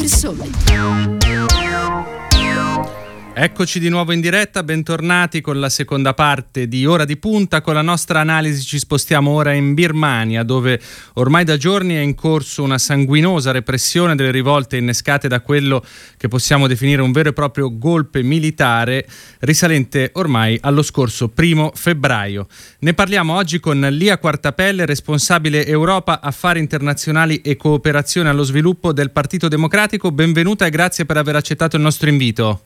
[0.00, 0.50] persone.
[3.32, 7.60] Eccoci di nuovo in diretta, bentornati con la seconda parte di Ora di Punta.
[7.62, 10.80] Con la nostra analisi ci spostiamo ora in Birmania, dove
[11.14, 15.82] ormai da giorni è in corso una sanguinosa repressione delle rivolte innescate da quello
[16.18, 19.06] che possiamo definire un vero e proprio golpe militare,
[19.38, 22.48] risalente ormai allo scorso primo febbraio.
[22.80, 29.12] Ne parliamo oggi con Lia Quartapelle, responsabile Europa, Affari Internazionali e Cooperazione allo Sviluppo del
[29.12, 30.10] Partito Democratico.
[30.10, 32.64] Benvenuta e grazie per aver accettato il nostro invito.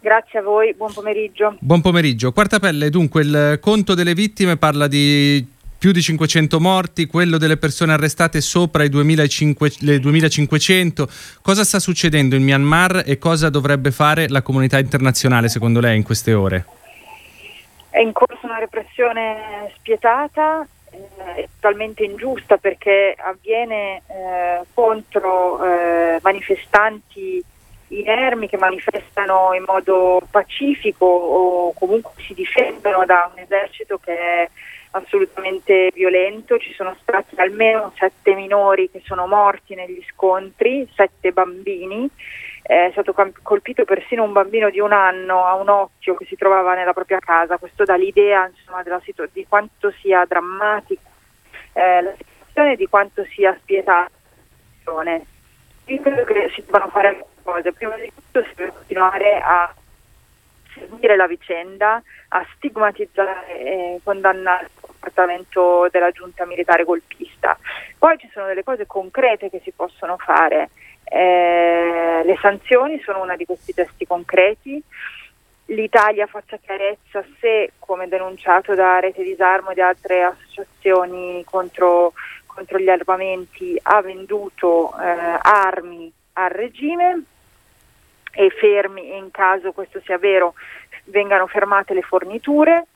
[0.00, 1.56] Grazie a voi, buon pomeriggio.
[1.58, 2.32] Buon pomeriggio.
[2.32, 5.44] Quarta pelle, dunque il conto delle vittime parla di
[5.78, 11.08] più di 500 morti, quello delle persone arrestate sopra i 2500, le 2500.
[11.40, 16.02] Cosa sta succedendo in Myanmar e cosa dovrebbe fare la comunità internazionale secondo lei in
[16.02, 16.64] queste ore?
[17.90, 27.44] È in corso una repressione spietata, eh, totalmente ingiusta perché avviene eh, contro eh, manifestanti
[27.88, 34.48] inermi che manifestano in modo pacifico o comunque si difendono da un esercito che è
[34.92, 36.58] assolutamente violento.
[36.58, 42.08] Ci sono stati almeno sette minori che sono morti negli scontri, sette bambini.
[42.62, 46.74] È stato colpito persino un bambino di un anno a un occhio che si trovava
[46.74, 47.56] nella propria casa.
[47.56, 51.00] Questo dà l'idea insomma, situ- di quanto sia drammatica
[51.72, 54.38] eh, la situazione e di quanto sia spietata la
[54.78, 55.26] situazione.
[55.86, 57.72] Io credo che si debbano fare cose.
[57.72, 59.74] Prima di tutto si deve continuare a
[60.74, 67.58] seguire la vicenda, a stigmatizzare e condannare il comportamento della giunta militare golpista.
[67.98, 70.70] Poi ci sono delle cose concrete che si possono fare.
[71.04, 74.82] Eh, le sanzioni sono uno di questi gesti concreti.
[75.66, 82.12] L'Italia faccia chiarezza se, come denunciato da Rete Disarmo e da altre associazioni contro,
[82.46, 87.22] contro gli armamenti, ha venduto eh, armi al regime
[88.38, 90.54] e fermi, in caso questo sia vero,
[91.06, 92.86] vengano fermate le forniture.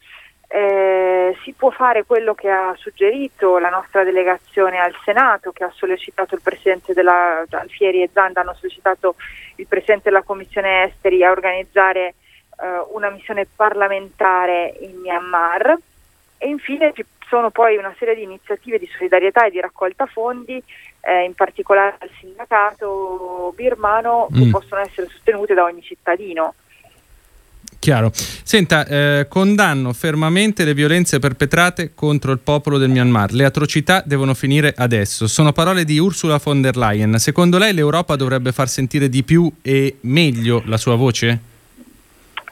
[0.46, 5.72] Eh, si può fare quello che ha suggerito la nostra delegazione al Senato, che ha
[5.74, 9.16] sollecitato il Presidente della Alfieri e Zanda, hanno sollecitato
[9.56, 12.14] il Presidente della Commissione Esteri a organizzare eh,
[12.92, 15.76] una missione parlamentare in Myanmar
[16.38, 20.62] e infine ci sono poi una serie di iniziative di solidarietà e di raccolta fondi
[21.02, 24.42] eh, in particolare al sindacato birmano, mm.
[24.42, 26.54] che possono essere sostenute da ogni cittadino.
[27.82, 28.12] Chiaro.
[28.14, 33.32] Senta, eh, condanno fermamente le violenze perpetrate contro il popolo del Myanmar.
[33.32, 35.26] Le atrocità devono finire adesso.
[35.26, 37.18] Sono parole di Ursula von der Leyen.
[37.18, 41.40] Secondo lei l'Europa dovrebbe far sentire di più e meglio la sua voce?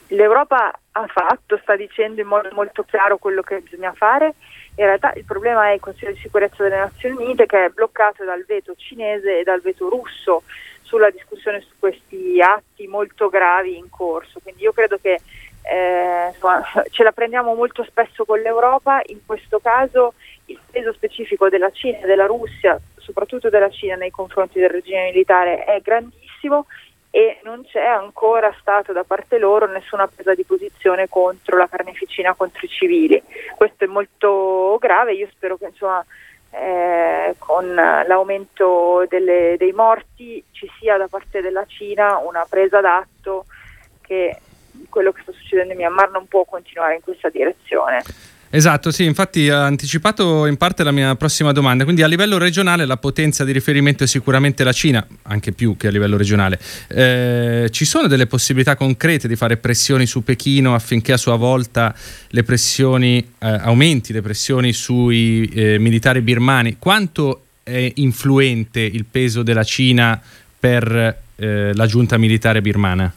[0.08, 4.34] L'Europa ha fatto, sta dicendo in modo molto chiaro quello che bisogna fare
[4.80, 8.24] in realtà il problema è il Consiglio di sicurezza delle Nazioni Unite che è bloccato
[8.24, 10.42] dal veto cinese e dal veto russo
[10.80, 14.40] sulla discussione su questi atti molto gravi in corso.
[14.42, 15.20] Quindi io credo che
[15.62, 16.32] eh,
[16.90, 20.14] ce la prendiamo molto spesso con l'Europa, in questo caso
[20.46, 25.04] il peso specifico della Cina e della Russia, soprattutto della Cina nei confronti del regime
[25.04, 26.64] militare è grandissimo
[27.10, 32.34] e non c'è ancora stato da parte loro nessuna presa di posizione contro la carneficina
[32.34, 33.20] contro i civili.
[33.56, 36.04] Questo è molto grave, io spero che insomma,
[36.52, 43.46] eh, con l'aumento delle, dei morti ci sia da parte della Cina una presa d'atto
[44.00, 44.38] che
[44.88, 48.02] quello che sta succedendo in Myanmar non può continuare in questa direzione.
[48.52, 52.84] Esatto, sì, infatti ha anticipato in parte la mia prossima domanda, quindi a livello regionale
[52.84, 56.58] la potenza di riferimento è sicuramente la Cina, anche più che a livello regionale.
[56.88, 61.94] Eh, ci sono delle possibilità concrete di fare pressioni su Pechino affinché a sua volta
[62.30, 66.76] le pressioni, eh, aumenti le pressioni sui eh, militari birmani?
[66.76, 70.20] Quanto è influente il peso della Cina
[70.58, 73.14] per eh, la giunta militare birmana?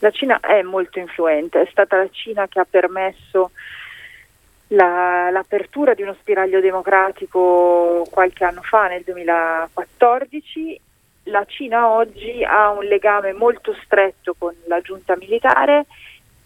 [0.00, 3.52] La Cina è molto influente, è stata la Cina che ha permesso
[4.72, 10.80] la, l'apertura di uno spiraglio democratico qualche anno fa, nel 2014.
[11.26, 15.86] La Cina oggi ha un legame molto stretto con la giunta militare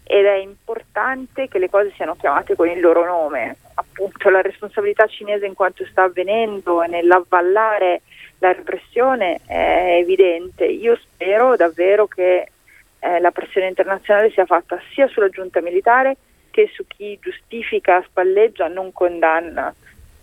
[0.03, 3.57] ed è importante che le cose siano chiamate con il loro nome.
[3.73, 8.01] Appunto la responsabilità cinese in quanto sta avvenendo e nell'avvallare
[8.37, 10.65] la repressione è evidente.
[10.65, 12.51] Io spero davvero che
[12.99, 16.17] eh, la pressione internazionale sia fatta sia sulla giunta militare
[16.57, 19.71] che su chi giustifica, spalleggia, non condanna,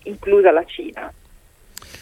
[0.03, 1.13] inclusa la Cina.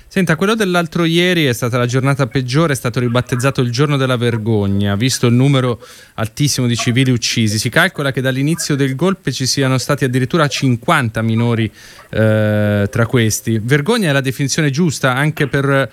[0.08, 4.18] Senta, quello dell'altro ieri è stata la giornata peggiore, è stato ribattezzato il giorno della
[4.18, 5.80] vergogna, visto il numero
[6.16, 7.60] altissimo di civili uccisi.
[7.60, 11.72] Si calcola che dall'inizio del golpe ci siano stati addirittura 50 minori
[12.10, 13.60] eh, tra questi.
[13.62, 15.92] Vergogna è la definizione giusta anche per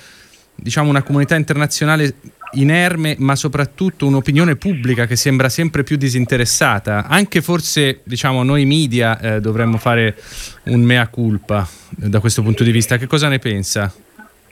[0.54, 2.14] diciamo, una comunità internazionale
[2.52, 7.06] inerme, ma soprattutto un'opinione pubblica che sembra sempre più disinteressata.
[7.06, 10.17] Anche forse, diciamo, noi media eh, dovremmo fare
[10.64, 11.67] un mea culpa
[12.02, 12.97] eh, da questo punto di vista.
[12.97, 13.93] Che cosa ne pensa?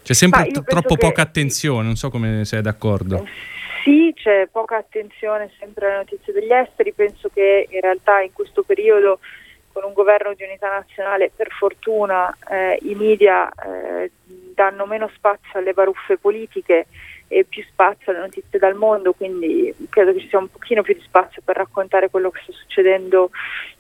[0.03, 1.07] C'è sempre t- troppo che...
[1.07, 3.27] poca attenzione, non so come sei d'accordo.
[3.85, 8.63] Sì, c'è poca attenzione sempre alle notizie degli esteri, penso che in realtà in questo
[8.63, 9.21] periodo
[9.73, 14.11] con un governo di unità nazionale per fortuna eh, i media eh,
[14.55, 16.87] danno meno spazio alle baruffe politiche
[17.29, 20.95] e più spazio alle notizie dal mondo, quindi credo che ci sia un pochino più
[20.95, 23.31] di spazio per raccontare quello che sta succedendo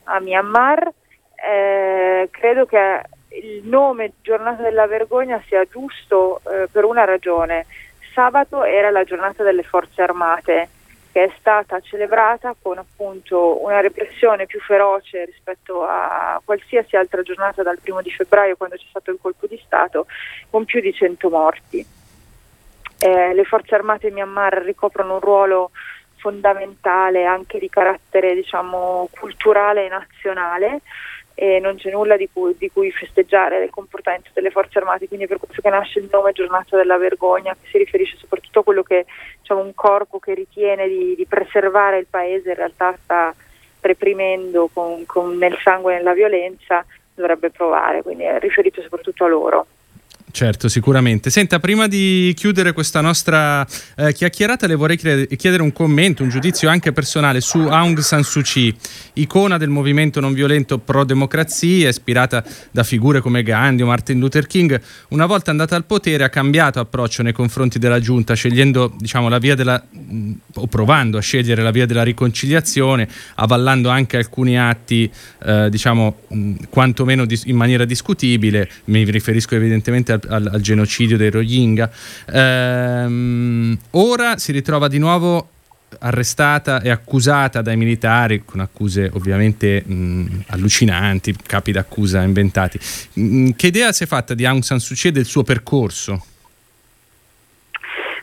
[0.05, 0.93] a Myanmar.
[1.35, 7.67] Eh, credo che il nome Giornata della Vergogna sia giusto eh, per una ragione.
[8.12, 10.69] Sabato era la giornata delle forze armate
[11.11, 17.62] che è stata celebrata con appunto una repressione più feroce rispetto a qualsiasi altra giornata
[17.62, 20.06] dal primo di febbraio quando c'è stato il colpo di Stato,
[20.51, 21.87] con più di 100 morti.
[22.99, 25.71] Eh, le forze armate in Myanmar ricoprono un ruolo
[26.17, 30.81] fondamentale anche di carattere diciamo, culturale e nazionale
[31.41, 35.27] e non c'è nulla di cui, di cui, festeggiare del comportamento delle forze armate, quindi
[35.27, 38.65] è per questo che nasce il nome giornata della vergogna, che si riferisce soprattutto a
[38.65, 39.06] quello che
[39.39, 43.33] diciamo, un corpo che ritiene di, di, preservare il paese in realtà sta
[43.81, 46.85] reprimendo con, con, nel sangue e nella violenza,
[47.15, 49.67] dovrebbe provare, quindi è riferito soprattutto a loro.
[50.31, 51.31] Certo, sicuramente.
[51.31, 53.67] Senta, prima di chiudere questa nostra
[53.97, 58.43] eh, chiacchierata, le vorrei chiedere un commento, un giudizio anche personale su Aung San Suu
[58.43, 58.75] Kyi,
[59.15, 64.81] icona del movimento non violento pro-democrazia, ispirata da figure come Gandhi o Martin Luther King.
[65.09, 69.39] Una volta andata al potere ha cambiato approccio nei confronti della giunta, scegliendo diciamo, la
[69.39, 69.83] via della,
[70.55, 75.11] o provando a scegliere la via della riconciliazione, avallando anche alcuni atti,
[75.45, 76.19] eh, diciamo,
[76.69, 78.69] quantomeno in maniera discutibile.
[78.85, 81.91] Mi riferisco evidentemente al al, al genocidio dei Rohingya.
[82.32, 85.49] Ehm, ora si ritrova di nuovo
[86.00, 92.79] arrestata e accusata dai militari con accuse ovviamente mh, allucinanti, capi d'accusa inventati.
[93.15, 96.25] Mh, che idea si è fatta di Aung San Suu Kyi e del suo percorso?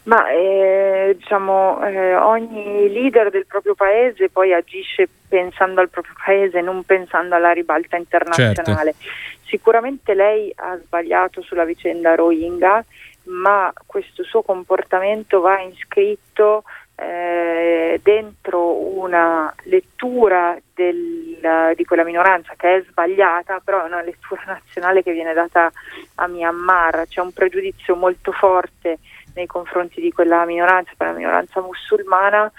[0.03, 6.61] Ma eh, diciamo eh, ogni leader del proprio paese poi agisce pensando al proprio paese,
[6.61, 8.93] non pensando alla ribalta internazionale.
[8.93, 9.34] Certo.
[9.45, 12.83] Sicuramente lei ha sbagliato sulla vicenda Rohingya,
[13.23, 16.63] ma questo suo comportamento va iscritto
[16.95, 24.43] eh, dentro una lettura del, di quella minoranza che è sbagliata, però è una lettura
[24.47, 25.71] nazionale che viene data
[26.15, 28.99] a Myanmar, c'è un pregiudizio molto forte
[29.35, 32.51] nei confronti di quella minoranza, quella minoranza musulmana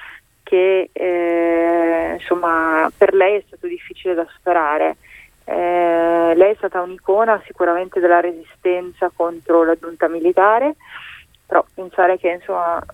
[0.42, 4.96] che eh, insomma per lei è stato difficile da superare.
[5.48, 10.74] Eh, lei è stata un'icona sicuramente della resistenza contro la giunta militare,
[11.46, 12.84] però pensare che insomma,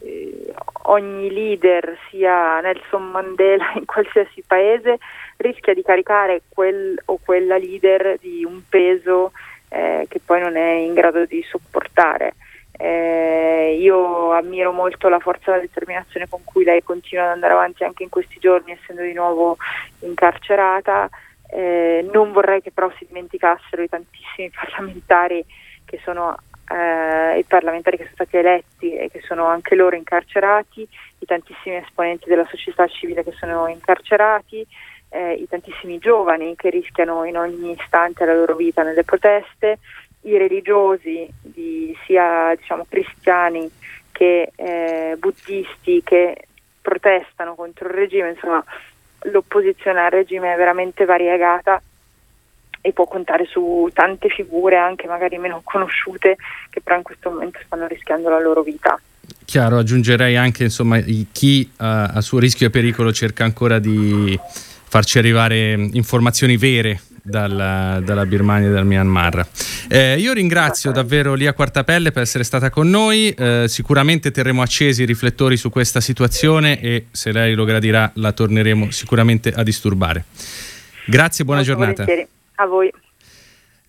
[0.00, 4.96] eh, ogni leader, sia Nelson Mandela in qualsiasi paese,
[5.36, 9.32] rischia di caricare quel o quella leader di un peso
[9.68, 12.34] eh, che poi non è in grado di sopportare.
[12.80, 17.52] Eh, io ammiro molto la forza e la determinazione con cui lei continua ad andare
[17.52, 19.58] avanti anche in questi giorni, essendo di nuovo
[20.00, 21.10] incarcerata.
[21.50, 25.44] Eh, non vorrei che però si dimenticassero i tantissimi parlamentari
[25.84, 26.36] che sono
[26.70, 30.86] eh, i parlamentari che sono stati eletti e che sono anche loro incarcerati,
[31.18, 34.66] i tantissimi esponenti della società civile che sono incarcerati,
[35.10, 39.78] eh, i tantissimi giovani che rischiano in ogni istante la loro vita nelle proteste,
[40.22, 43.70] i religiosi, di, sia diciamo, cristiani
[44.12, 46.48] che eh, buddisti che
[46.82, 48.62] protestano contro il regime, insomma
[49.22, 51.82] l'opposizione al regime è veramente variegata
[52.80, 56.36] e può contare su tante figure anche magari meno conosciute
[56.70, 58.98] che però in questo momento stanno rischiando la loro vita.
[59.44, 61.00] Chiaro, aggiungerei anche insomma
[61.32, 68.00] chi uh, a suo rischio e pericolo cerca ancora di farci arrivare informazioni vere dalla,
[68.04, 69.46] dalla, Birmania e dal Myanmar.
[69.88, 75.02] Eh, io ringrazio davvero Lia Quartapelle per essere stata con noi, eh, sicuramente terremo accesi
[75.02, 80.24] i riflettori su questa situazione e se lei lo gradirà la torneremo sicuramente a disturbare.
[81.06, 82.04] Grazie, buona Molto giornata.
[82.56, 82.90] A voi.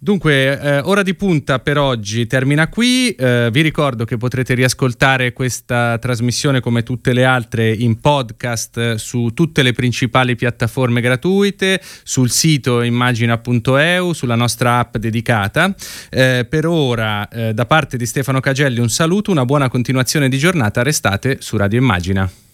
[0.01, 3.09] Dunque, eh, ora di punta per oggi termina qui.
[3.09, 9.31] Eh, vi ricordo che potrete riascoltare questa trasmissione come tutte le altre in podcast su
[9.33, 15.75] tutte le principali piattaforme gratuite, sul sito immagina.eu, sulla nostra app dedicata.
[16.09, 20.37] Eh, per ora, eh, da parte di Stefano Cagelli, un saluto, una buona continuazione di
[20.37, 20.81] giornata.
[20.81, 22.48] Restate su Radio Immagina.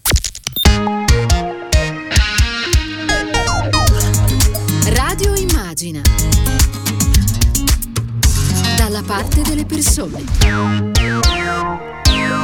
[9.76, 10.95] Persone.